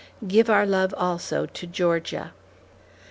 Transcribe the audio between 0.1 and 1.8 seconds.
(Give our love also to